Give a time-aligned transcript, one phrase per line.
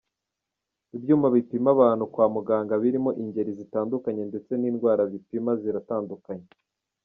[0.97, 6.49] Ibyuma bipima abantu kwa muganga birimo ingeri zitandukanye ndetse n’indwara bipima ziratandukanye.